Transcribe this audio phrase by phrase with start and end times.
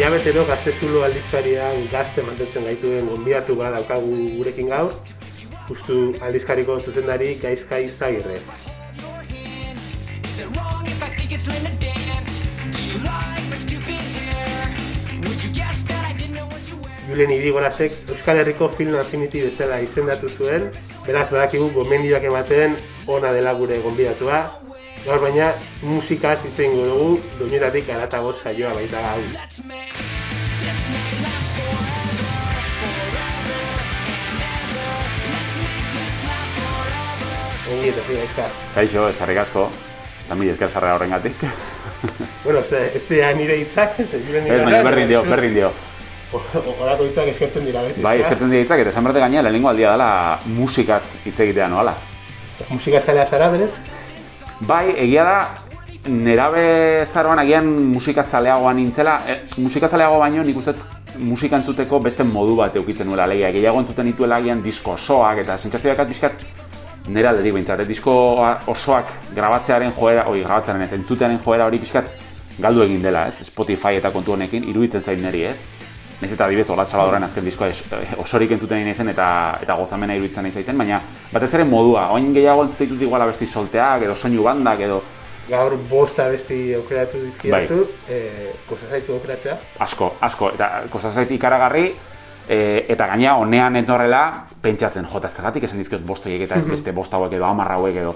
[0.00, 4.94] Iabetero gaztezulo aldizkarian gazte mantentzen gaituen gonbidatu bat daukagu gurekin gaur,
[5.66, 8.38] justu aldizkariko zuzendari gaizka izagirre.
[17.10, 20.70] Julen Idigorazek Euskal Herriko Film Affinity bezala izendatu zuen,
[21.04, 24.46] beraz badakigu gomendioak ematen ona dela gure gonbidatua,
[25.00, 25.46] Gaur baina
[25.88, 29.20] musikaz hitz egingo dugu, doinetatik aratago saioa baita hau.
[37.70, 38.58] Ongi eta zira, Ezkar.
[38.74, 39.70] Kaixo, eskarrik asko.
[40.26, 41.46] Eta mi esker sarrera horren gatik.
[42.44, 45.72] bueno, ez, ez dira nire hitzak, ez dira nire Ez, baina berdin dio, berdin dio.
[46.34, 48.04] Horako hitzak eskertzen dira beti.
[48.04, 50.10] Bai, eskertzen dira hitzak, eta esan berde gainera, lehenengo aldia dela
[50.60, 51.96] musikaz hitz egitea noala.
[52.68, 53.72] Musikaz zalea zara, berez?
[54.68, 55.36] Bai, egia da,
[56.12, 60.74] nerabe zaroan agian musika zaleagoan nintzela, e, musika zaleago baino nik uste
[61.18, 63.50] musika entzuteko beste modu bat eukitzen nuela legia.
[63.52, 66.44] Gehiago entzuten nituela agian disko osoak eta sentsazioak bizkat
[67.08, 67.82] nera alderik behintzat.
[67.88, 68.12] Disko
[68.68, 72.12] osoak grabatzearen joera, oi, grabatzearen ez, entzutearen joera hori bizkat
[72.60, 73.40] galdu egin dela, ez?
[73.48, 75.54] Spotify eta kontu honekin, iruditzen zain neri, eh?
[76.20, 79.28] Nez eta adibidez, Olat Salvadoren azken diskoa eh, osorik entzuten nahi eta,
[79.64, 81.00] eta gozamena iruditzen nahi zaiten, baina
[81.32, 85.00] batez ere modua, oin gehiago entzute ditut igual abesti solteak, edo soinu bandak, edo...
[85.48, 88.18] Gaur bosta abesti aukeratu dizkidazu, bai.
[88.18, 89.56] e, kosazaitu aukeratzea?
[89.86, 91.86] Asko, asko, eta kosazaitu ikaragarri,
[92.46, 92.58] e,
[92.92, 94.20] eta gaina honean etorrela,
[94.60, 96.76] pentsatzen, jota, zergatik esan dizkiot bostoiek eta ez mhm.
[96.76, 98.14] beste bosta hauek edo, amarra hauek edo.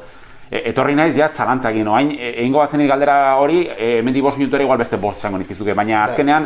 [0.50, 4.38] E, etorri naiz, ja, zalantzak gino, hain, e, egingo bazenik galdera hori, e, mendi bost
[4.38, 6.44] minutu igual beste bost zango nizkizuke, baina bai.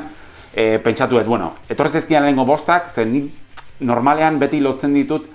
[0.58, 5.28] E, pentsatu dut, bueno, etorrez ezkian lehenko bostak, zen nik normalean beti lotzen ditut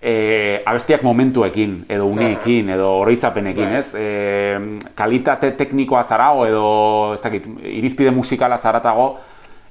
[0.00, 3.78] e, abestiak momentuekin, edo uneekin, edo oroitzapenekin, bai.
[3.80, 3.94] ez?
[3.96, 6.66] E, kalitate teknikoa zarago, edo,
[7.16, 9.08] ez dakit, irizpide musikala zaratago,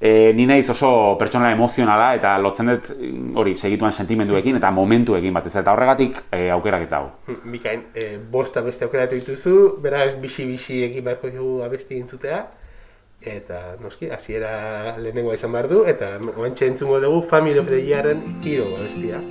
[0.02, 0.90] e, ni naiz oso
[1.22, 2.92] pertsonala emozionala eta lotzen dut
[3.38, 7.38] hori segituan sentimenduekin eta momentuekin batez eta horregatik e, aukerak eta hau.
[7.46, 9.56] Mikain, e, bosta beste aukeratu dituzu,
[9.86, 12.44] beraz bisi-bisi egin beharko dugu abesti intzutea
[13.26, 18.24] eta noski hasiera lehenengo izan behar du eta oantxe entzungo dugu Family of the Yearen
[18.44, 19.22] hiro bestia.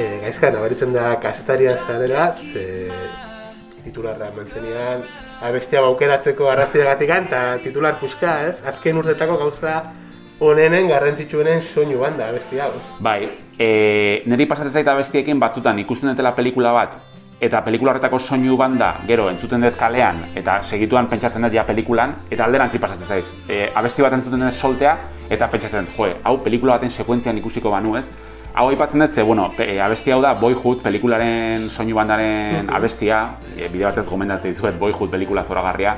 [0.00, 2.90] Eh, gaizka, nabaritzen da kasetaria zarela, ze
[3.84, 5.04] titularra mantzenean,
[5.40, 8.58] abestia baukeratzeko arrazia gatikan, eta titular puska, ez?
[8.68, 9.78] Azken urtetako gauza
[10.40, 12.72] onenen garrantzitsuenen soinu banda abesti hau.
[13.00, 13.70] Bai, e,
[14.28, 16.96] niri pasatzen zaita abestiekin batzutan ikusten dutela pelikula bat
[17.40, 22.12] eta pelikula horretako soinu banda gero entzuten dut kalean eta segituan pentsatzen dut ja pelikulan
[22.30, 23.30] eta alderantzi pasatzen zait.
[23.48, 24.96] E, abesti bat entzuten dut soltea
[25.30, 28.10] eta pentsatzen dut, joe, hau pelikula baten sekuentzian ikusiko banu ez.
[28.52, 33.22] Hau aipatzen dut, ze, bueno, pe, abesti hau da Boyhood pelikularen soinu bandaren abestia,
[33.56, 35.96] e, bide batez gomendatzen dizuet Boyhood pelikula zoragarria.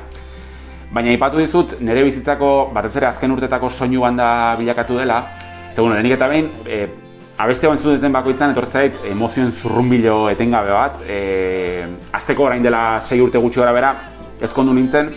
[0.92, 4.28] Baina ipatu dizut, nire bizitzako, batez ere azken urtetako soinu banda
[4.60, 5.24] bilakatu dela,
[5.72, 6.86] ze, bueno, lehenik eta behin, e,
[7.38, 13.40] abeste hau entzuten bakoitzan, etortzait, emozioen zurrunbilo etengabe bat, e, azteko orain dela sei urte
[13.40, 13.94] gutxi gara bera,
[14.42, 15.10] ezkondu nintzen,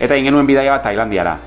[0.00, 1.38] eta ingenuen bidaia bat Tailandiara.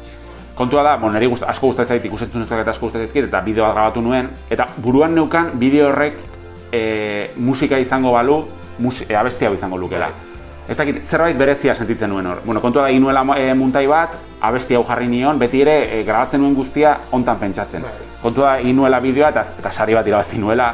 [0.53, 3.72] Kontua da, bon, niri gust, asko gustatzen zait ikusetzen eta asko gustatzen zaizkit eta bideoa
[3.74, 4.30] grabatu nuen.
[4.53, 6.19] Eta buruan neukan bideo horrek
[6.72, 8.44] e, musika izango balu,
[8.78, 10.12] mus, e, abesti hau izango lukela.
[10.68, 12.42] Ez dakit, zerbait berezia sentitzen nuen hor.
[12.45, 14.15] Bueno, kontua da, inuela e, muntai bat,
[14.48, 17.83] abesti hau jarri nion, beti ere e, grabatzen nuen guztia hontan pentsatzen.
[17.83, 18.07] Bai.
[18.21, 20.69] Kontua da, inuela bideoa eta, eta sari bat irabazi nuela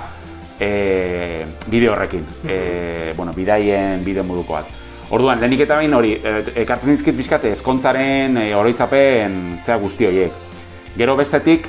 [0.59, 2.27] e, bideo horrekin.
[2.45, 4.69] E, bueno, bidaien bideo moduko bat.
[5.09, 6.13] Orduan, lehenik eta bain hori,
[6.61, 10.45] ekartzen dizkit bizkate ezkontzaren e, oroitzapen zea guzti horiek.
[10.99, 11.65] Gero bestetik,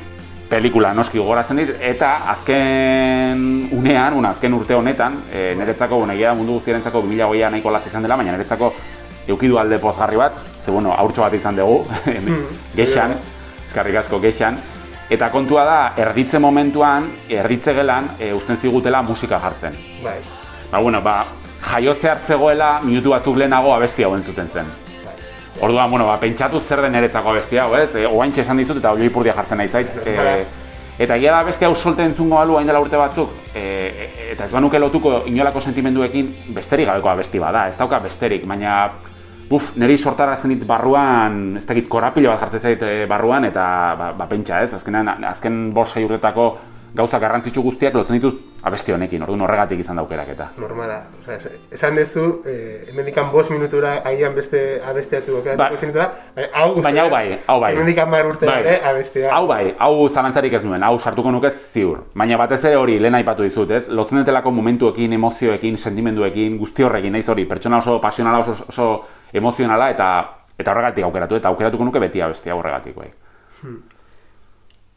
[0.51, 3.45] pelikula noski gogoratzen dit eta azken
[3.77, 8.17] unean, una azken urte honetan, e, niretzako bueno, mundu guztiarentzako 2020a nahiko latz izan dela,
[8.17, 8.73] baina niretzako
[9.27, 12.45] eduki du alde pozgarri bat, ze bueno, aurtxo bat izan dugu, hmm,
[12.75, 13.15] gexan,
[13.69, 14.59] eskarrik asko gexan,
[15.11, 19.79] eta kontua da, erditze momentuan, erditze gelan, e, usten zigutela musika jartzen.
[20.03, 20.19] Bai.
[20.71, 21.25] Ba, bueno, ba,
[21.71, 24.90] jaiotze hartzegoela, minutu batzuk lehenago abesti hau entzuten zen.
[25.61, 27.95] Orduan, bueno, ba, pentsatu zer den eretzako abesti hau, ez?
[27.99, 29.95] E, Oaintxe esan dizut eta olio ipurdia jartzen nahi zait.
[30.07, 30.45] E,
[31.01, 34.45] Eta egia da beste hau solte entzungo balu hain dela urte batzuk, e, e, eta
[34.45, 38.75] ez banuke lotuko inolako sentimenduekin besterik gabeko abesti bada, ez dauka besterik, baina
[39.51, 43.65] Uf, niri sortarazten dit barruan, ez dakit korapilo bat jartzen zait eh, barruan, eta
[43.99, 46.45] ba, ba pentsa ez, azkenean, azken bost sei urtetako
[46.95, 50.49] gauza garrantzitsu guztiak lotzen ditut abesti honekin, orduan horregatik izan daukerak eta.
[50.61, 56.09] Normala, o sea, esan dezu, eh, hemendikan bost minutura agian beste abesti atzu gokeatuko ba,
[56.55, 57.73] hau baina hau bai, hau bai.
[57.75, 58.59] Hemendikan mar urte bai.
[58.61, 59.31] ere abestia.
[59.35, 62.05] Hau bai, hau zalantzarik ez nuen, hau sartuko nukez ziur.
[62.15, 63.89] Baina batez ere hori lehen aipatu dizut, ez?
[63.89, 68.91] Lotzen detelako momentuekin, emozioekin, sentimenduekin, guzti horrekin, naiz hori, pertsona oso pasionala oso, oso
[69.33, 70.11] emozionala eta
[70.61, 73.09] eta horregatik aukeratu eta aukeratuko nuke beti abestia horregatik bai.
[73.63, 73.81] Hmm.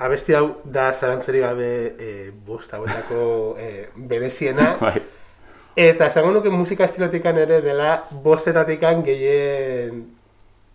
[0.03, 4.73] Abesti hau da zarantzari gabe e, bost hauetako e, bereziena.
[4.81, 4.97] bai.
[5.79, 7.95] Eta esango nuke musika estilotikan ere dela
[8.25, 10.03] bostetatikan gehien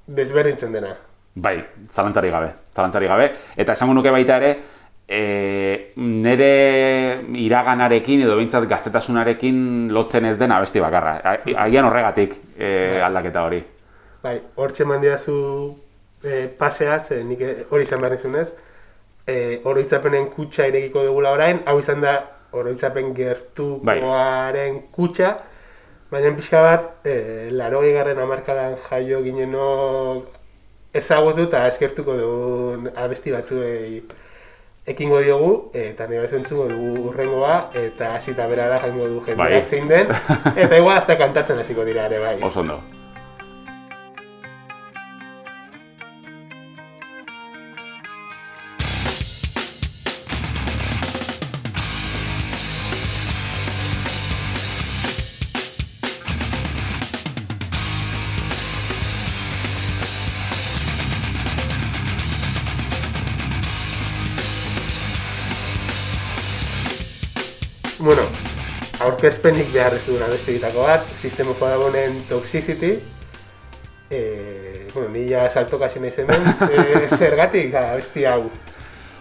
[0.09, 0.95] desberdintzen dena.
[1.39, 1.59] Bai,
[1.93, 3.29] zalantzari gabe, zalantzari gabe.
[3.55, 4.55] Eta esango nuke baita ere,
[5.09, 5.21] e,
[5.97, 6.53] nire
[7.45, 11.19] iraganarekin edo behintzat gaztetasunarekin lotzen ez den abesti bakarra.
[11.37, 12.71] Agian horregatik e,
[13.05, 13.61] aldaketa hori.
[14.25, 15.37] Bai, hor txeman diazu
[16.25, 18.49] e, pasea, ze nik hori izan behar nizunez,
[19.29, 22.17] e, oroitzapenen kutsa irekiko dugula orain, hau izan da
[22.57, 24.89] oroitzapen gertukoaren bai.
[24.95, 25.35] kutsa,
[26.11, 30.35] baina pixka bat, e, laro garren amarkadan jaio ginenok
[30.99, 34.01] ezagutu eta eskertuko dugun abesti batzuei
[34.89, 39.65] ekingo diogu, eta nire bezentzungo dugu urrengoa, eta hasita berara jaingo du jendeak bai.
[39.65, 40.09] zein den,
[40.65, 42.39] eta igual hasta kantatzen hasiko dira ere bai.
[42.43, 42.65] Oso
[68.09, 68.29] ondo.
[69.05, 72.97] aurkezpenik behar ez duguna beste egitako bat, System of Adabonen Toxicity,
[74.11, 78.49] e, bueno, ni ja salto kasi nahi zemen, e, zergatik da abesti hau?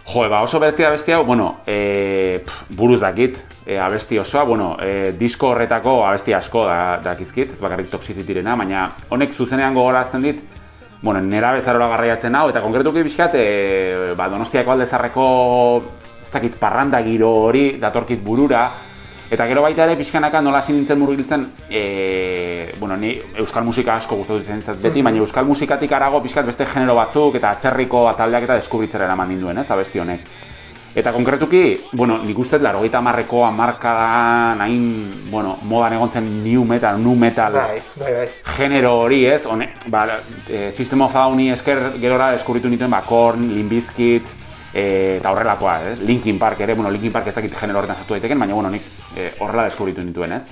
[0.08, 4.78] Jo, ba, oso berezia abesti hau, bueno, e, pff, buruz dakit, e, abesti osoa, bueno,
[4.82, 10.42] e, disko horretako abesti asko da, dakizkit, ez bakarrik Toxicity-rena, baina honek zuzenean gogorazten dit,
[11.04, 15.28] bueno, nera bezarola garraiatzen hau, eta konkretuki bizkat, e, ba, donostiako aldezarreko,
[16.28, 18.68] ez dakit, parranda giro hori, datorkit burura,
[19.28, 24.16] Eta gero baita ere pixkanaka nola hasi nintzen murgiltzen, e, bueno, ni euskal musika asko
[24.22, 28.56] gustatu zen beti, baina euskal musikatik arago pixkat beste genero batzuk eta atzerriko ataldeak eta
[28.62, 30.32] deskubritzera eraman ninduen, ez, abesti honek.
[30.98, 34.88] Eta konkretuki, bueno, nik uste laro gita marreko amarkadan hain,
[35.30, 38.28] bueno, modan egontzen new metal, nu metal bai, bai, bai.
[38.56, 40.08] genero hori, ez, hone, ba,
[40.48, 44.47] e, System of Downi esker gerora deskubritu nituen, ba, Korn, Limbiskit,
[44.78, 48.14] e, eta horrelakoa, ez, Linkin Park ere, bueno, Linkin Park ez dakit genero horretan zartu
[48.14, 48.86] daiteken, baina, bueno, nik
[49.16, 50.44] e, horrela deskubritu nituen, ez?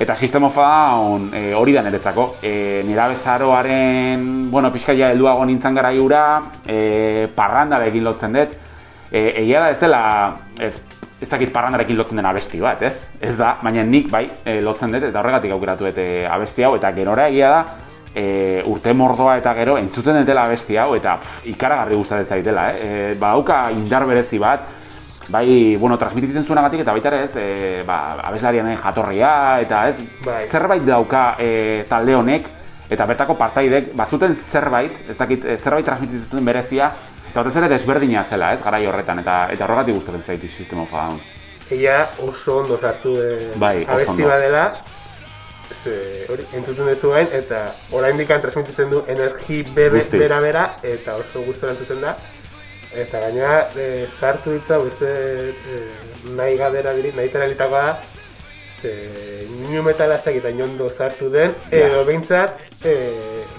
[0.00, 2.38] Eta System of Down e, hori da niretzako.
[2.42, 6.24] E, nira bezaroaren, bueno, pixkaia helduago nintzen gara iura,
[6.66, 8.56] e, parrandarekin lotzen dut.
[9.12, 10.02] E, egia da ez dela,
[10.58, 10.74] ez,
[11.20, 13.04] ez dakit parrandarekin lotzen den abesti bat, ez?
[13.20, 16.90] Ez da, baina nik bai e, lotzen dut eta horregatik aukeratu dut abesti hau, eta
[16.96, 17.62] gerora egia da,
[18.14, 23.12] e, urte mordoa eta gero entzuten dutela abesti hau, eta pff, ikaragarri gustatzen zaitela, eh?
[23.12, 23.34] E, ba,
[23.72, 24.68] indar berezi bat,
[25.28, 30.42] bai, bueno, transmititzen zuenagatik eta baita ere ez, e, ba, abeslarianen jatorria eta ez, bai.
[30.48, 32.50] zerbait dauka e, talde honek
[32.92, 36.90] eta bertako partaidek bazuten zerbait, ez dakit, e, zerbait transmititzen zuen berezia
[37.30, 40.92] eta batez ere desberdina zela, ez, garai horretan eta eta horregatik gustatzen zaitu System of
[40.92, 41.20] a Down.
[41.72, 44.66] Eia oso ondo sartu de bai, abesti badela,
[45.72, 51.68] ze, hori, entzuten duzu eta orain transmititzen du energi bebe, bera bera, eta oso guztu
[51.68, 52.16] entzuten da.
[52.92, 55.78] Eta gaina e, sartu ditza beste e,
[56.36, 58.00] nahi gadera diri, nahi teralitakoa da
[58.82, 62.94] ze new metal ez dakit ondo sartu den, edo behintzat e,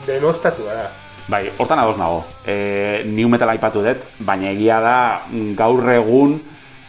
[0.05, 0.89] denostatua da.
[1.27, 2.23] Bai, hortan ados nago.
[2.45, 4.97] E, new metal aipatu dut, baina egia da
[5.55, 6.41] gaur egun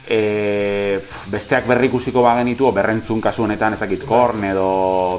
[0.06, 1.00] e,
[1.32, 4.68] besteak berrikusiko bagenitu, berrentzun kasu honetan ezakit korn edo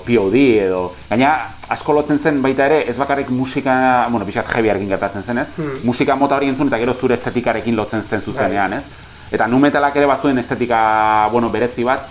[0.06, 0.82] POD edo...
[1.10, 1.34] Gaina
[1.74, 5.82] asko lotzen zen baita ere, ez bakarrik musika, bueno, bizat jebiarekin gertatzen zen ez, hmm.
[5.84, 8.80] musika mota hori entzun eta gero zure estetikarekin lotzen zen zuzenean bai.
[8.80, 8.86] ez.
[9.34, 12.06] Eta nu metalak ere bazuen estetika, bueno, berezi bat,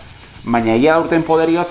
[0.45, 1.69] baina egia urten poderioz,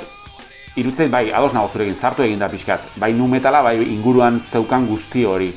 [0.79, 4.87] irutzeit bai, ados nago zurekin, zartu egin da pixkat, bai nu metala, bai inguruan zeukan
[4.87, 5.51] guzti hori.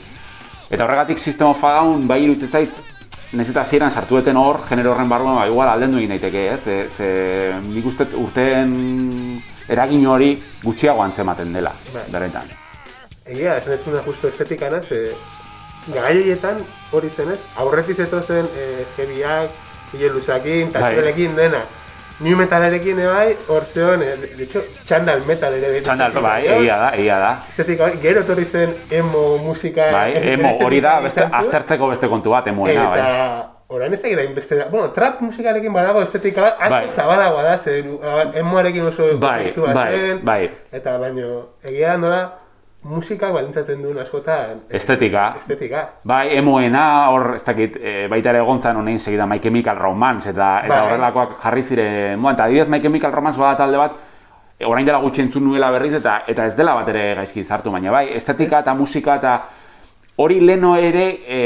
[0.68, 2.82] Eta horregatik System of a Down, bai irutzeit zait,
[3.36, 6.60] Nez eta hasieran sartu deten hor, genero horren barruan, ba, igual aldendu egin daiteke, ez?
[6.62, 7.08] Ze, ze
[7.66, 8.70] nik uste urteen
[9.68, 10.30] eragin hori
[10.62, 12.06] gutxiago antzematen dela, ba.
[12.14, 12.48] beretan.
[13.26, 15.10] Egia, esan ez duna justu estetikana, ze
[15.92, 16.62] garaioietan
[16.96, 19.50] hori zenez, aurretiz eto zen e, jebiak,
[19.92, 20.80] hile luzakin, Bai.
[20.80, 21.60] tatxuelekin, dena.
[22.20, 25.82] New metalarekin ebai, hor zeon, eh, de hecho, txandal metal ere.
[25.84, 26.62] Txandal, bai, zitzaion.
[26.62, 27.32] egia da, egia da.
[27.50, 29.90] Estetika, bai, gero etorri zen emo musika.
[29.92, 33.00] Bai, emo, hori da, beste, aztertzeko beste kontu bat, emoena, bai.
[33.02, 34.68] Eta orain ez dakit hainbeste da.
[34.72, 36.88] Bueno, trap musikarekin badago estetika bat, asko Bai.
[36.88, 37.84] zabalagoa da, zer
[38.40, 40.24] emoarekin oso Bai, bai, zen.
[40.24, 40.50] bai.
[40.72, 41.30] Eta baino,
[41.68, 42.22] egia da nola,
[42.86, 44.60] musikak balintzatzen duen askotan.
[44.70, 45.34] eh, Estetika.
[45.38, 45.82] Estetika.
[46.04, 50.60] Bai, emoena, hor, ez dakit, e, baita ere egontzan honein segida My Chemical Romance, eta,
[50.64, 50.82] eta Bai.
[50.86, 53.92] horrelakoak jarri ziren, moan, eta adibidez My Chemical Romance bada talde bat,
[54.58, 57.70] e, orain dela gutxi entzun nuela berriz, eta eta ez dela bat ere gaizki zartu,
[57.70, 59.36] baina bai, estetika eta musika eta
[60.16, 61.40] hori leno ere e,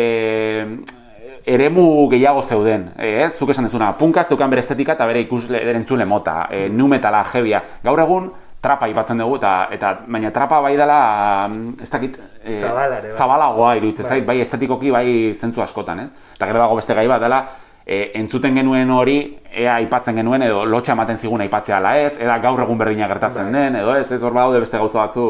[1.47, 3.32] eremu gehiago zeuden, ez?
[3.38, 7.25] Zuk esan dezuna, punka zeukan bere estetika eta bere ikusle entzule mota, e, nu metala,
[7.25, 7.62] jebia.
[7.82, 11.00] Gaur egun, trapa aipatzen dugu, eta, eta baina trapa bai dela,
[11.48, 13.10] mm, ez dakit, e, bai.
[13.10, 14.10] zabalagoa iruditzen Bai.
[14.10, 16.12] zait, bai estetikoki bai zentzu askotan, ez?
[16.36, 17.40] Eta gero dago beste gai bat dela,
[17.86, 19.18] e, entzuten genuen hori,
[19.50, 23.52] ea aipatzen genuen edo lotxa ematen zigun aipatzea ala ez, eda gaur egun berdina gertatzen
[23.52, 25.26] den, edo ez, ez hor badaude beste gauza batzu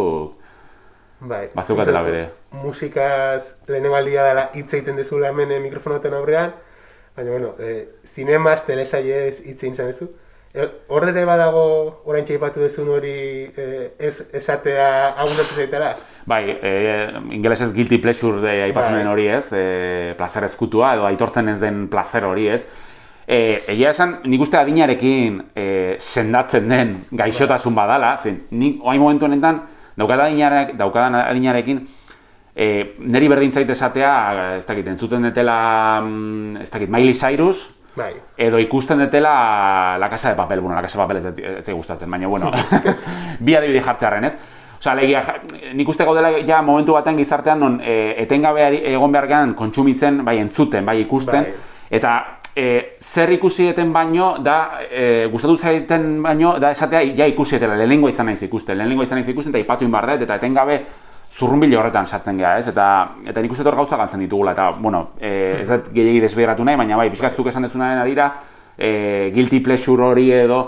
[1.20, 1.50] Bai.
[1.54, 2.28] Bazeukatela Zuk bere.
[2.62, 6.54] Musikaz lehenengo aldia dela hitz egiten dezula hemen eh, mikrofonoten aurrean,
[7.16, 10.08] baina, bueno, eh, zinemaz, telesaiez hitz egin zanezu.
[10.50, 11.62] E, hor ere badago,
[12.10, 13.12] orain txaipatu dezun hori
[13.54, 14.86] eh, ez, esatea
[15.22, 15.92] agundatu zaitara.
[16.26, 16.72] Bai, e,
[17.36, 19.04] ingelesez guilty pleasure de aipatzen Bai.
[19.04, 19.62] den hori ez, e,
[20.18, 22.64] plazer ezkutua edo aitortzen ez den plazer hori ez.
[23.30, 25.66] E, egia esan, nik uste adinarekin e,
[26.02, 29.62] sendatzen den gaixotasun badala, zen, nik oain momentu honetan,
[29.94, 31.84] daukadan, adinarek, daukadan adinarekin,
[32.56, 34.14] e, neri berdin zait esatea,
[34.56, 35.60] ez dakit, entzuten detela,
[36.02, 38.14] mm, ez dakit, Miley Cyrus, Bai.
[38.36, 42.10] Edo ikusten detela La Casa de Papel, bueno, La Casa de Papel ez zait gustatzen,
[42.10, 42.50] baina bueno,
[43.40, 44.36] bi adibide jartzearen, ez?
[44.80, 45.20] Osea, legia,
[45.76, 50.38] nik uste gaudela ja momentu batean gizartean non e, etengabe egon behar gehan kontsumitzen, bai
[50.40, 51.90] entzuten, bai ikusten, Bai.
[51.98, 52.14] eta
[52.56, 57.76] e, zer ikusi eten baino, da, e, gustatu zaiten baino, da esatea, ja ikusi etela,
[57.76, 60.80] lehenengo izan naiz ikusten, lehenengo izan naiz ikusten, eta ipatu inbar dut, eta etengabe
[61.30, 62.68] zurrunbilo horretan sartzen geha, ez?
[62.72, 62.86] Eta,
[63.30, 66.78] eta nik uste hor gauza galtzen ditugula, eta, bueno, e, ez dut gehiagi desbideratu nahi,
[66.80, 68.30] baina bai, pixka zuk esan dezunaren arira,
[68.76, 70.60] e, guilty pleasure hori edo,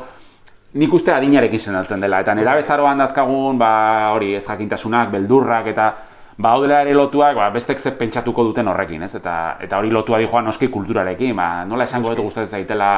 [0.78, 3.74] nik uste adinarekin sendatzen dela, eta nera bezaroan dazkagun, ba,
[4.14, 5.90] hori, ezakintasunak, beldurrak, eta
[6.38, 9.12] ba, hau dela ere lotuak, ba, bestek zer pentsatuko duten horrekin, ez?
[9.18, 12.92] Eta, eta hori lotua dijoa noski kulturarekin, ba, nola esango dut gustatzen zaitela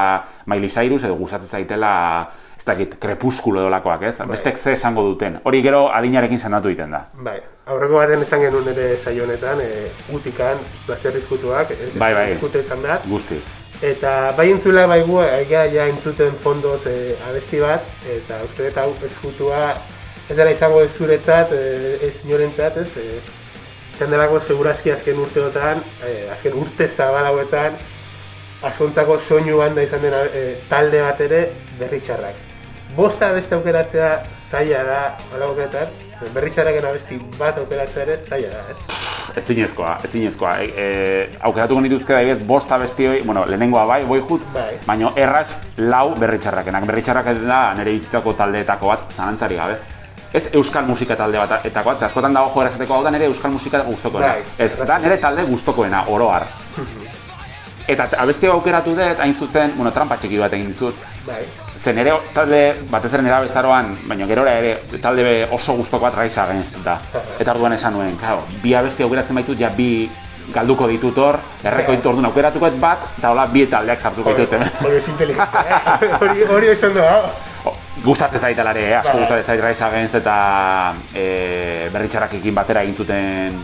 [0.51, 1.91] Miley Cyrus, edo gustatzen zaitela,
[2.65, 4.15] ez dakit, krepuskulo edo lakoak, ez?
[4.25, 5.35] Bestek ze esango duten.
[5.45, 7.03] Hori gero adinarekin sendatu egiten da.
[7.13, 7.35] Bai,
[7.69, 10.57] aurreko baten esan genuen ere saio honetan, e, utikan,
[10.87, 12.31] plazer izkutuak, e, Bai, bai.
[12.33, 12.97] izkute izan da.
[13.05, 13.51] Guztiz.
[13.85, 18.89] Eta bai entzula bai gu, egia ja entzuten fondoz e, abesti bat, eta uste hau
[19.05, 19.75] eskutua
[20.29, 22.87] ez dela izango ez zuretzat, e, ez inorentzat, ez?
[22.97, 23.19] E,
[23.93, 27.77] izan delako segurazki azken urteotan, e, azken urte zabal hauetan,
[28.65, 31.45] askontzako soinu banda izan dena e, talde bat ere
[31.77, 32.54] berritxarrak.
[32.93, 34.99] Bosta beste aukeratzea zaila da,
[35.33, 35.89] hala aukeretan,
[36.35, 38.77] berritxarraken abesti bat aukeratzea ere zaila da, ez?
[39.41, 40.53] Ezinezkoa, ezinezkoa.
[40.63, 44.77] E, e, aukeratuko nituzke daibez bost abestioi, bueno, lehenengoa bai, boyhood, Bai.
[44.85, 46.85] baina erraz lau berritxarrakenak.
[46.87, 49.75] Berritxarrak da nire bizitzako taldeetako bat, zalantzari gabe.
[50.35, 53.51] Ez euskal musika talde bat etako bat, askotan dago joera esateko hau da nire euskal
[53.51, 54.33] musika gustokoena.
[54.37, 56.47] Bai, Ez, da nire talde gustokoena, oroar.
[57.91, 60.95] Eta abesti aukeratu dut, hain zuzen, bueno, trampa txiki bat egin dizut.
[61.27, 61.43] Bai,
[61.85, 64.71] Ze nire talde, batez ere nera bezaroan, baina gerora ere,
[65.03, 66.95] talde oso gustoko bat Against da.
[67.37, 70.09] Eta orduan esan nuen, claro, bi abesti aukeratzen baitut, ja bi
[70.49, 74.97] galduko ditut hor, erreko ditut orduan aukeratuko bat, eta hola bi taldeak sartuko ditut hori
[74.97, 76.09] ez inteligente, eh?
[76.23, 77.21] hori, hori oso ondo hau.
[77.65, 78.97] O, Gustatzen zait ere, eh?
[79.03, 80.37] asko gustatzen zait Rise Against eta
[81.13, 83.61] e, berritxarrakekin batera egin zuten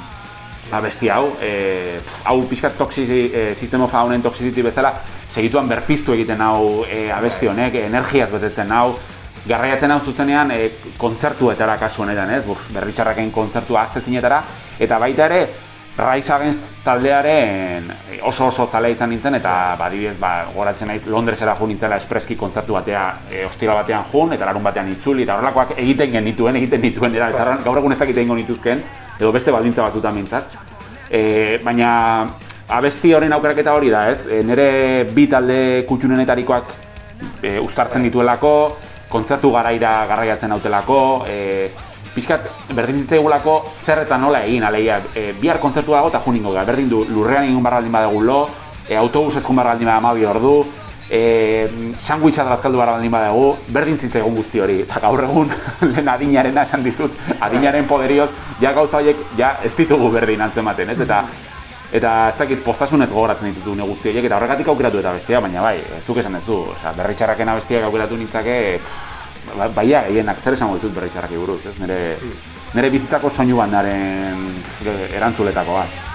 [0.71, 4.93] abesti hau, e, pf, hau pixkat toxici, e, System of a Downen Toxicity bezala,
[5.27, 8.93] segituan berpiztu egiten hau e, abesti honek, energiaz betetzen hau,
[9.47, 10.61] garraiatzen hau zuzenean e,
[11.01, 12.45] kontzertuetara kasu honetan, ez?
[12.45, 14.43] Buf, berritxarraken kontzertua azte zinetara,
[14.79, 15.43] eta baita ere,
[15.97, 17.89] Rise Against taldearen
[18.23, 22.77] oso oso zalea izan nintzen, eta badibidez, ba, goratzen naiz Londresera jo nintzela espreski kontzertu
[22.77, 27.11] batea, e, ostira batean jun, eta larun batean itzuli, eta horrelakoak egiten genituen, egiten dituen,
[27.11, 28.83] bezarran, gaur egun ez dakit egingo nituzken,
[29.21, 30.55] edo beste baldintza batzutan mintzat.
[31.11, 31.91] E, baina
[32.71, 34.25] abesti horren aukeraketa hori da, ez?
[34.25, 35.59] E, nire bi talde
[35.89, 36.73] kutxunenetarikoak
[37.43, 38.53] e, uztartzen dituelako,
[39.11, 40.99] kontzertu garaira garraiatzen nautelako,
[41.29, 41.69] e,
[42.15, 46.65] pixkat berdin zitzaigulako zer eta nola egin, alegia, e, bihar kontzertu dago eta juningo gara,
[46.71, 48.39] berdin du, lurrean egin barra baldin badugu lo,
[48.87, 50.55] e, autobus ez barra baldin badago ordu,
[51.11, 51.67] e,
[51.99, 55.51] sandwicha drazkaldu barra baldin badugu, berdin zitzaigun guzti hori, eta gaur egun
[55.91, 58.31] lehen adinarena esan dizut, adinaren poderioz,
[58.63, 60.99] ja gauza horiek ja ez ditugu berdin antzematen, ez?
[60.99, 61.23] Eta
[61.91, 65.59] Eta ez dakit postasunez gogoratzen ditutu une guzti horiek, eta horregatik aukeratu eta bestia, baina
[65.65, 70.55] bai, ez zuk esan duzu, osea, berritxarrakena bestiak aukeratu nintzake, pff, ba- baia gehienak zer
[70.55, 71.75] esango ditut berritxarraki buruz, ez?
[71.83, 72.15] Nire,
[72.77, 74.39] nire bizitzako soinu bandaren
[75.17, 76.10] erantzuletako bat.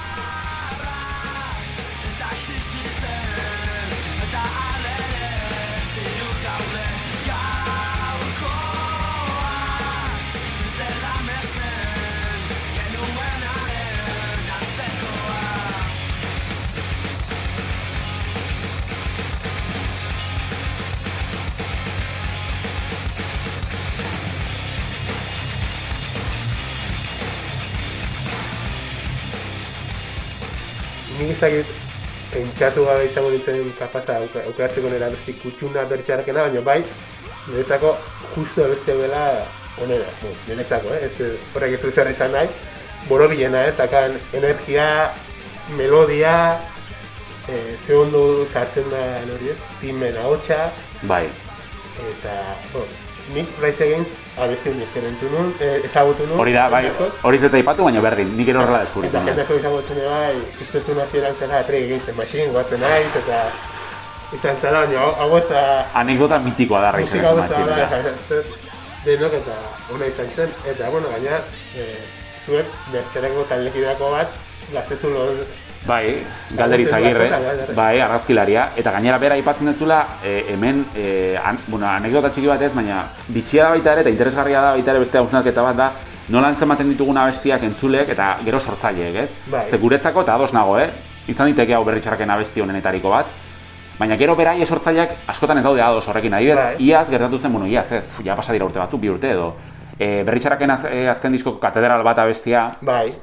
[31.18, 31.66] Nik ezakit
[32.32, 36.80] pentsatu gabe izango nintzen kapaza aukeratzeko nire abesti kutxuna bertxarrakena, baina bai,
[37.48, 37.94] niretzako
[38.34, 39.22] justu abesti hau dela
[39.82, 40.08] onena,
[40.48, 41.08] niretzako, eh?
[41.18, 42.48] Du- horrek ez du zer esan nahi,
[43.08, 44.88] borobilena, ez, dakan energia,
[45.78, 46.34] melodia,
[47.48, 50.70] eh, ze ondo sartzen da hori ez, timen ahotsa,
[51.02, 51.26] Bai,
[52.10, 52.36] eta,
[52.72, 52.86] bueno,
[53.34, 56.38] nik Rise Against abesti hori ezken entzun nun, eh, ezagutu nun.
[56.40, 56.90] hori da, bai,
[57.22, 59.16] hori zeta ipatu, baina berdin, nik ero horrela deskubritu.
[59.16, 62.80] Eta jende asko izango zen bai, uste zuen hasieran zela Trek Against the Machine, guatzen
[62.80, 63.40] naiz, eta
[64.36, 65.62] izan zela, baina hau- ez da
[65.94, 68.42] Anekdota mitikoa da Against ez the da Machine, bai, ja.
[69.06, 69.56] denok eta
[69.94, 71.38] ona izan zen, eta bueno, gaina
[71.76, 71.96] eh,
[72.46, 74.28] zuek bertxerako taldekideako bat,
[74.72, 75.32] gaztezu lor,
[75.86, 77.74] Bai, Galder Laguntzen Izagirre, du askotan, Galder.
[77.76, 82.62] bai, argazkilaria, eta gainera bera aipatzen dezula, e, hemen, e, an, bueno, anekdota txiki bat
[82.66, 85.90] ez, baina bitxia da baita ere, eta interesgarria da baita ere beste hausnarketa bat da,
[86.28, 89.30] nola antzematen ditugun abestiak entzulek eta gero sortzaileek, ez?
[89.52, 89.66] Bai.
[89.70, 90.90] Ze guretzako, eta ados nago, eh?
[91.28, 93.34] Izan diteke hau berritxarraken abesti honenetariko bat,
[93.96, 96.74] Baina gero berai sortzaileak askotan ez daude ados horrekin, adibidez, Bai.
[96.84, 99.54] iaz gertatu zen, bueno, iaz ez, ja pasa dira urte batzuk, bi urte edo.
[99.96, 103.14] E, berritxarraken az, e, azken diskoko katedral bat abestia, bai,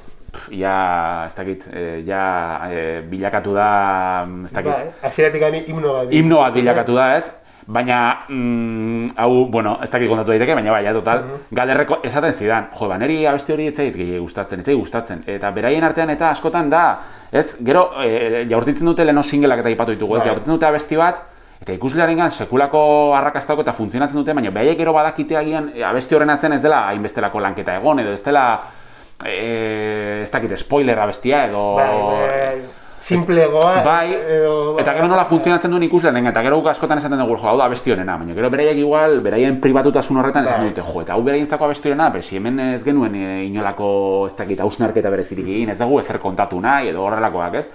[0.52, 2.24] ja, ez dakit, e, ja
[2.72, 6.12] e, bilakatu da, mm, ez dakit, bai, hasieratik gani himno bat.
[6.12, 7.26] himno bat bilakatu da ez,
[7.66, 12.70] baina, mm, hau, bueno, ez dakit kontatu daiteke, baina bai, ja, total, galderreko esaten zidan,
[12.78, 16.70] jo, ba, niri abesti hori etzait gehi gustatzen, etzait gustatzen, eta beraien artean eta askotan
[16.70, 16.86] da,
[17.32, 20.34] ez, gero, e, jaurtitzen dute leno singleak eta ipatu ditugu, ez, Bai.
[20.34, 21.24] jaurtitzen dute abesti bat,
[21.64, 22.84] eta ikuslearengan sekulako
[23.16, 26.88] arrakastako eta funtzionatzen dute, baina behaiek gero badakite agian e, abesti horren atzean ez dela
[26.90, 28.48] hainbestelako lanketa egon, edo ez dela,
[29.26, 31.74] e, ez dakit, spoiler abestia, edo...
[31.76, 32.64] Bai, bai,
[33.04, 34.80] simplegoa, Bai, edo...
[34.80, 37.66] eta gero nola funtzionatzen duen ikuslearen, eta gero guk askotan esaten dugu, jo, hau da
[37.68, 40.70] abesti honena, baina gero beraiek igual, beraien pribatutasun horretan esan Bai.
[40.72, 43.90] dute, jo, eta hau beraientzako abesti honena, pero si hemen ez genuen e, inolako,
[44.30, 47.68] ez dakit, hausnarketa berezirik egin, ez dugu ezer kontatu nahi, edo horrelakoak, ez?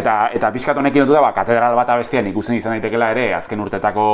[0.00, 4.06] Eta, eta pixkat honekin lotuta, ba, katedral bat abestian ikusten izan daitekela ere, azken urtetako,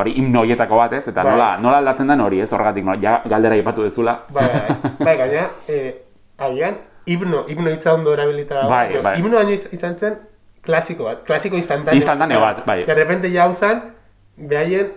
[0.00, 1.04] hori, himno horietako bat, ez?
[1.10, 1.36] Eta Bai.
[1.36, 2.48] nola, nola aldatzen den hori, ez?
[2.56, 4.20] Horregatik, nola, ja, galdera ipatu dezula.
[4.32, 6.05] Bai, bai, bai, gaina, eh,
[6.38, 8.68] agian, himno, himno hitza ondo erabilita dago.
[8.70, 9.16] Bai, bai.
[9.20, 10.18] Himno baino iz- izan zen,
[10.62, 11.94] klasiko bat, klasiko instantaneo.
[11.96, 12.84] Instantaneo bat, bai.
[12.84, 13.82] De repente jau zan,
[14.36, 14.92] behaien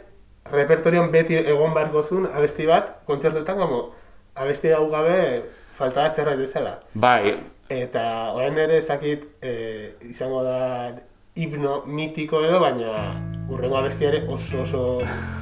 [0.52, 3.92] repertorion beti egon beharko zuen abesti bat, kontzertuetan, como,
[4.36, 5.44] abesti hau gabe,
[5.78, 6.80] faltaba zerbait bezala.
[6.94, 7.36] Bai,
[7.70, 10.90] Eta orain ere ezakit eh, izango da
[11.36, 13.14] himno mitiko edo, baina
[13.48, 14.82] urrengo abestia ere oso oso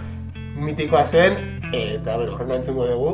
[0.66, 3.14] mitikoa zen, eta bueno, horren entzungo dugu.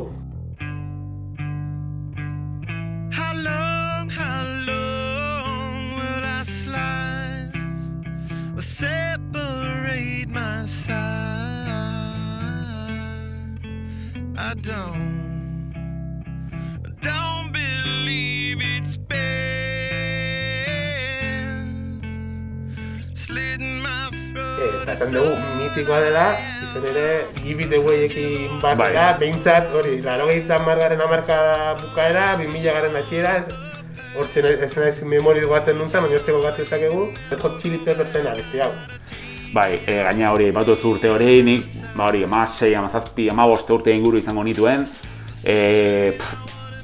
[25.14, 29.18] Esan dugu mitikoa dela, izan ere It Away-ekin batera, Bai.
[29.20, 33.44] behintzat, hori, laro gehiagotan margaren amarka bukaera, 2000 garen hasiera,
[34.18, 38.72] hortxe nahi- ez memori goatzen nuntzen, baina hortxe gogatu ezakegu, Hot Chili Peppersen abesti hau.
[39.54, 41.64] Bai, e, gaina hori, batu zu urte hori, nik,
[41.96, 44.86] ba hori, ama 6, ama 7, ama boste urte inguru izango nituen.
[45.44, 46.34] E, pff,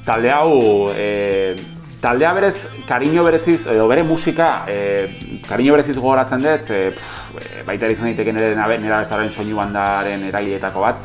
[0.06, 1.56] talde hau, e,
[2.00, 7.62] taldea berez, kariño bereziz, edo bere musika, e, kariño bereziz gogoratzen dut, e, pff, e,
[7.66, 10.96] baita ere izan daiteke nire nera bezaren soinu bandaren eragiletako bat.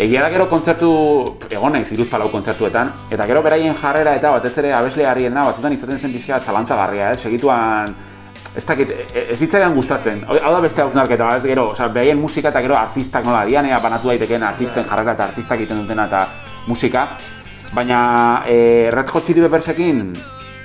[0.00, 0.90] Egia da gero kontzertu,
[1.50, 6.12] egon naiz iruzpalau kontzertuetan, eta gero beraien jarrera eta batez ere abesleariena batzutan izaten zen
[6.12, 7.16] pixka zalantzagarria, eh?
[7.16, 7.94] segituan
[8.56, 10.24] ez dakit, e- ez zitzaidan gustatzen.
[10.26, 13.78] Hau da beste hausnarketa, bat, gero, osea, beraien musika eta gero artistak nola dian, ea
[13.78, 16.26] banatu daitekeen artisten jarrera eta artistak egiten dutena eta
[16.66, 17.06] musika.
[17.72, 20.12] Baina e, Red Hot Chili Peppersekin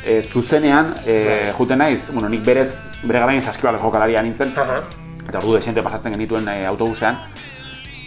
[0.06, 4.80] e, zuzenean, e, juten naiz, bueno, nik berez, bere garaien saskibale jokalaria nintzen, Aha.
[5.28, 7.20] eta ordu desente pasatzen genituen e, autobusean.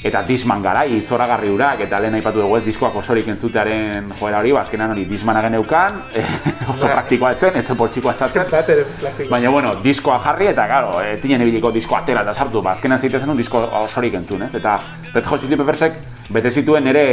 [0.05, 4.53] Eta disman garai, zoragarri urak, eta lehen aipatu dugu ez diskoak osorik entzutearen joera hori,
[4.55, 6.03] bazkenan hori dismana geneukan,
[6.73, 6.93] oso Bai.
[6.93, 8.53] praktikoa etzen, etzen poltsikoa ezatzen.
[9.33, 13.03] Baina, bueno, diskoa jarri eta, garo, ez zinen ibiliko diskoa atera eta sartu, ba, azkenan
[13.03, 14.53] zitezen un disko osorik entzun, ez?
[14.55, 14.79] Eta
[15.15, 15.99] Red Hot Chili Peppersek
[16.31, 17.09] bete zituen ere,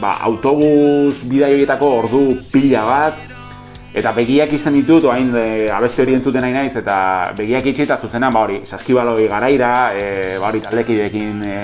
[0.00, 3.28] ba, autobus bidai horietako ordu pila bat,
[3.92, 6.96] eta begiak izan ditut, oain e, abeste hori entzuten nahi naiz, eta
[7.36, 11.56] begiak itxi eta zuzenan, ba hori, saskibaloi garaira, e, ba hori taldekideekin, e,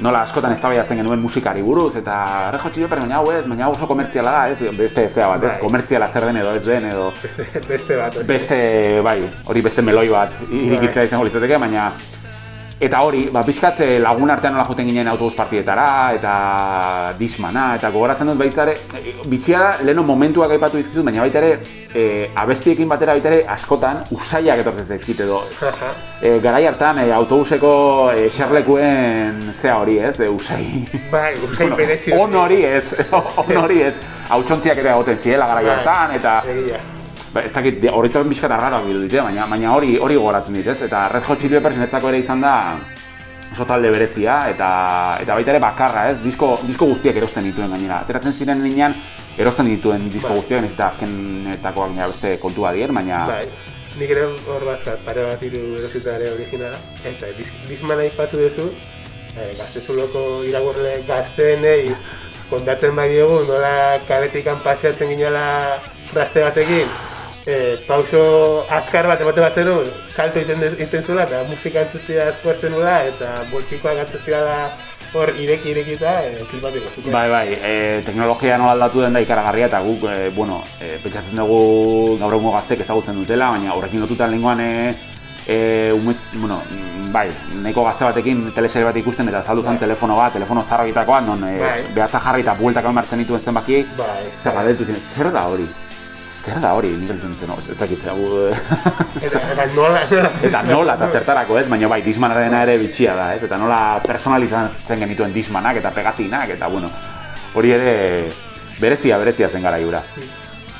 [0.00, 3.68] nola askotan eztabaidatzen genuen musikari buruz, eta Red Hot Chili Peppers, baina hau ez, baina
[3.68, 5.60] oso komertziala da, ez, beste zea bat, ez, Bai.
[5.64, 8.16] komertziala zer den edo ez den, edo Beste, beste bat.
[8.16, 8.26] hori.
[8.26, 8.60] beste,
[9.04, 11.90] bai, hori beste meloi bat irikitzea izango litzateke, baina
[12.80, 16.34] eta hori, ba, pixkat eh, lagun artean nola joten ginen autobus partietara, eta
[17.18, 21.42] dismana, eta gogoratzen dut baita ere, eh, bitxia da, leheno momentuak aipatu dizkizut, baina baita
[21.42, 21.50] ere,
[21.92, 25.42] eh, abestiekin batera baita ere, askotan, usaiak etortzen zaizkit edo,
[26.22, 27.72] e, garai hartan e, autobuseko
[28.14, 30.64] e, eserlekuen zea hori ez, e, usai.
[31.12, 32.14] Bai, usai berezi.
[32.16, 32.94] on hori ez,
[33.44, 33.92] on hori ez.
[34.30, 36.80] Hautsontziak ere egoten ziela garai Bai, hartan, eta Egia.
[37.34, 40.80] Ba, ez dakit, horretzak bizkat arraroak bildu dite, baina, baina hori hori gogoratzen dit, ez?
[40.86, 42.54] Eta Red Hot Chili Peppers netzako ere izan da
[43.50, 44.68] oso talde berezia, eta,
[45.22, 46.20] eta baita ere bakarra, ez?
[46.22, 48.00] Disko, disko guztiak erosten dituen gainera.
[48.04, 48.94] Ateratzen ziren ninean,
[49.38, 50.38] erosten dituen disko Bai.
[50.38, 53.26] guztiak, ez eta azkenetakoak nire beste kontua dien, baina...
[53.30, 53.44] Bai.
[53.98, 56.78] Nik ere hor bazkat, pare bat hiru erosita ere originala.
[57.10, 58.68] Eta disk, disman aipatu duzu,
[59.34, 61.90] eh, gaztezuloko iragurle gazteenei
[62.50, 65.42] kontatzen bai diogu, nola kabetikan paseatzen ginela
[66.14, 66.86] gazte batekin,
[67.46, 72.28] eh, pauso azkar bat emate bat zenun, salto egiten, de- egiten zuela, eta musika entzutia
[72.34, 74.70] eskuatzen nula, eta boltsikoak hartzen zirala
[75.12, 77.12] hor ireki irekita, eh, flipatiko zuten.
[77.12, 81.36] Bai, bai, e, teknologia nola aldatu den da ikaragarria eta guk, e, bueno, e, pentsatzen
[81.36, 84.94] dugu gaur egungo gaztek ezagutzen dutela, baina horrekin lotuta lengoan e,
[85.48, 86.62] e, ume, bueno,
[87.10, 87.26] bai,
[87.62, 89.80] nahiko gazte batekin teleserie bat ikusten eta saldu zen Bai.
[89.88, 91.82] telefono bat, telefono zarragitakoa, non e, Bai.
[91.94, 94.26] behatza jarri eta bueltak martzen dituen zenbakiei, Bai.
[94.42, 95.66] eta galdetu zen, zer da hori?
[96.40, 96.88] Zer da hori?
[96.96, 98.46] Nik nintzen, no, ez dakit, hau,
[99.20, 100.04] Eta, eta nola,
[100.48, 103.42] Eta nola eta zertarako ez, baina bai, dismanarena ere bitxia da, ez?
[103.44, 106.88] Eta nola personalizatzen genituen dismanak eta pegatinak, eta bueno,
[107.54, 107.94] hori ere
[108.80, 110.00] berezia, berezia zen gara jura.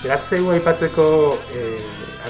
[0.01, 1.07] Geratzegu aipatzeko
[1.53, 1.77] eh,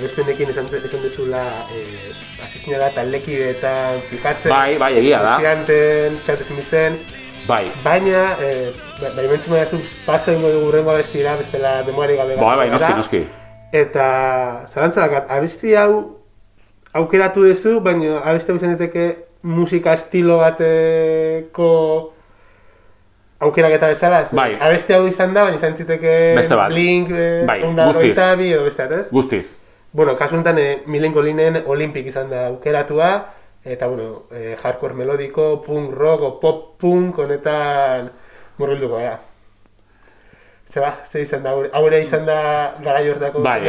[0.00, 2.10] abestenekin esan, esan dezula eh,
[2.42, 4.50] asistina da taldekideetan fijatzen.
[4.50, 5.36] Bai, bai, egia da.
[5.38, 6.98] Guztianten, txatezin bizen.
[7.46, 12.36] Bai, Baina, eh, ba- bai mentzen badazu paso ingo dugu urrengo abestira, bestela demoari gabe
[12.36, 12.96] bai, bai, noski, gara.
[12.96, 13.24] noski.
[13.72, 14.06] Eta,
[14.68, 16.18] zarantza dakat, abesti hau
[16.92, 19.04] aukeratu duzu, baina abesti hau izan daiteke
[19.42, 21.68] musika estilo bateko
[23.40, 24.30] aukeraketa bezala, ez?
[24.36, 24.52] Bai.
[24.60, 26.68] Abesti hau izan da, baina izan ziteke Beste bat.
[26.72, 28.16] Blink, eh, Bai, guztiz.
[28.38, 29.10] bi edo beste bat, ez?
[29.10, 29.58] Guztiz.
[29.92, 33.08] Bueno, kasu honetan eh, Milen Colinen Olympic izan da aukeratua,
[33.64, 38.10] eta bueno, eh, hardcore melodiko, punk rock, o pop punk honetan
[38.60, 39.18] murgilduko gara.
[40.70, 42.40] Zeba, ze izan da, haure- izan da
[42.84, 43.60] garai hortako, Bai.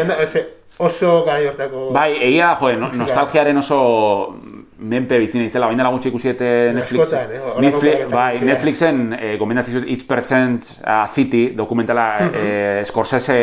[0.81, 1.89] Oso garai hortako...
[1.93, 3.79] Bai, egia, jo, no, nostalgiaren oso
[4.81, 7.11] menpe bizi naizela, baina gutxi ikusiete Netflix.
[7.13, 8.39] Askotan, eh, Netflix, bai.
[8.45, 13.37] Netflixen eh, gomendatzen Each Percent a City dokumentala eh, Scorsese,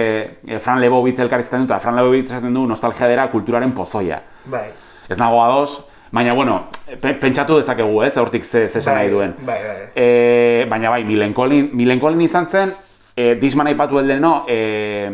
[0.48, 4.22] eh, Fran Lebowitz elkarrizten dut, eta Fran Lebowitz esaten du nostalgia dela kulturaren pozoia.
[4.50, 4.66] Bai.
[5.08, 5.78] Ez nago ados,
[6.12, 6.68] baina bueno,
[7.00, 9.34] pe- pentsatu dezakegu, ez, hortik ze, ze Bai, nahi duen.
[9.44, 9.76] Bai, bai.
[9.94, 12.72] E, baina bai, Milen Collin, Milen Collin izan zen,
[13.16, 15.10] e, disman aipatu eldeno, e,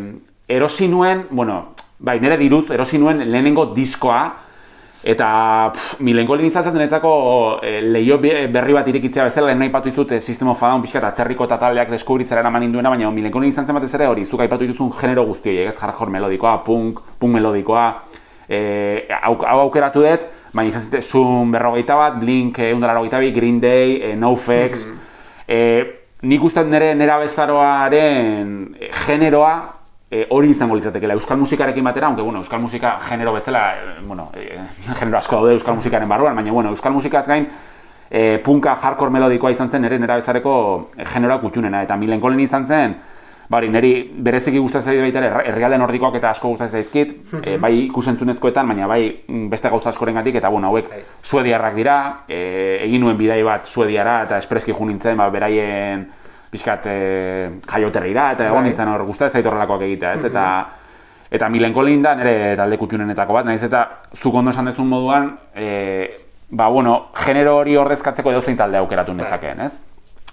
[0.47, 4.23] erosi nuen, bueno, bai, nire diruz, erosi nuen lehenengo diskoa,
[5.05, 9.61] eta pff, Milen Collin izan zen niretzako e, leio be- berri bat irekitzea bezala, lehen
[9.67, 13.11] aipatu izut e, System of Down pixka eta atzerriko eta taldeak deskubritzera eraman induena, baina
[13.11, 16.55] Milen Collin izan zen batez ere hori, zuk aipatu dituzun genero guztioi, ez hardcore melodikoa,
[16.65, 17.85] punk, punk melodikoa,
[18.49, 20.25] e, hau, hau aukeratu dut,
[20.55, 24.87] baina izan zite Zoom berrogeita bat, Blink e, bi, Green Day, e, NoFX,
[25.47, 25.59] e,
[26.23, 29.55] nik uste nire nera bezaroaren generoa
[30.09, 31.13] e, hori izango litzatekeela.
[31.13, 34.59] Euskal musikarekin batera, aunque bueno, euskal musika genero bezala, e, bueno, e,
[34.99, 37.47] genero asko daude euskal musikaren barruan, baina bueno, euskal musikaz gain
[38.09, 40.55] e, punka hardcore melodikoa izan zen nire nera bezareko
[41.11, 42.95] generoa kutxunena, eta Milen Collin izan zen,
[43.49, 43.91] Bari, niri
[44.25, 47.11] bereziki gustatzen zait baita ere herrialde nordikoak eta asko gustatzen zaizkit,
[47.43, 51.01] e, bai ikusentzunezkoetan, baina bai mm, beste gauza askorengatik eta bueno, hauek Bai.
[51.21, 52.39] suediarrak dira, e,
[52.87, 56.07] egin nuen bidai bat suediara eta espreski jo nintzen, ba, beraien
[56.49, 56.97] pixkat e,
[57.69, 58.71] jaioterrira eta egon Bai.
[58.71, 60.25] nintzen hor gustatzen zait horrelakoak egitea, ez?
[60.31, 60.45] Eta
[61.35, 65.35] eta Milen Collin da nire talde kutxunenetako bat, naiz eta zuk ondo esan dezun moduan,
[65.53, 66.09] e,
[66.49, 69.75] ba bueno, genero hori ordezkatzeko edozein talde aukeratu nezakeen, ez?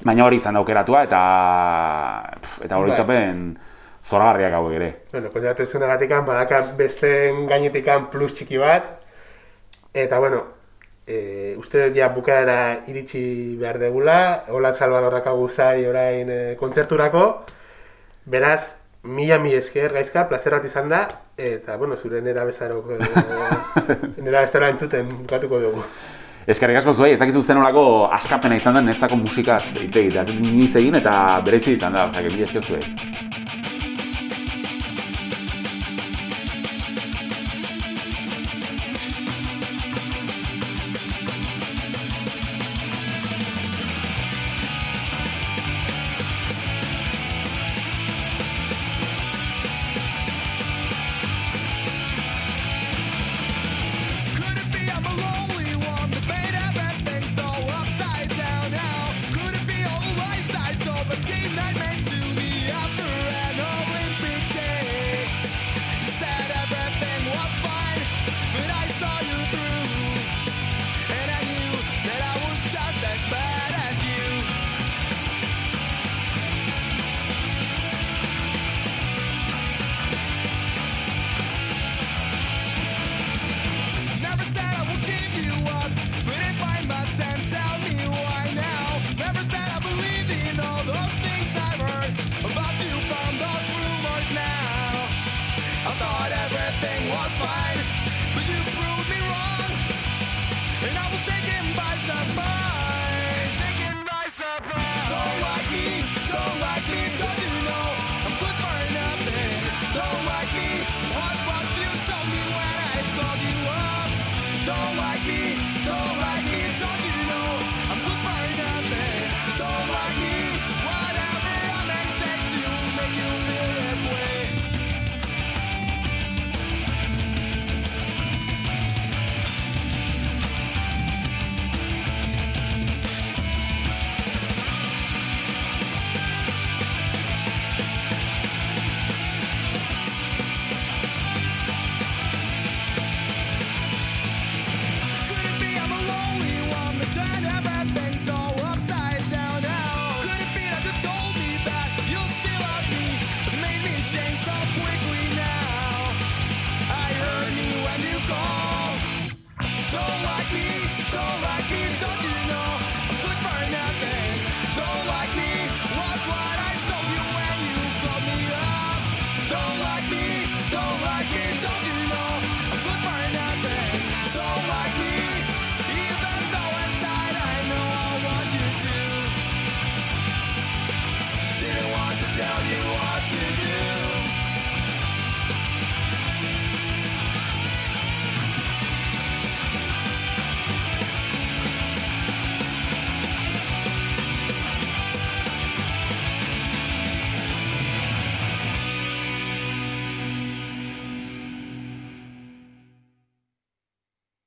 [0.04, 1.20] Baina hori izan da aukeratua eta
[2.40, 3.44] pff, eta oroitzapen
[4.02, 4.90] zoragarriak hauek ere.
[5.12, 8.88] Bueno, kontatu zuenagatik badaka besteen gainetikan plus txiki bat.
[9.94, 10.42] Eta bueno,
[11.06, 17.44] e, uste dut ja bukaera iritsi behar degula, hola Salvadorrak zai orain e, kontzerturako,
[18.24, 24.20] beraz, mila mi esker gaizka, placer bat izan da, eta, bueno, zure nera bezarok, e,
[24.24, 25.84] nera bezara entzuten bukatuko dugu.
[26.46, 30.24] Eskerrik asko zuei, ez dakizu zen olako askapena izan da netzako musikaz hitz egitea.
[30.24, 31.14] Ez dut inoiz egin eta
[31.46, 33.61] berezi izan da, ozak, mila esker zuei.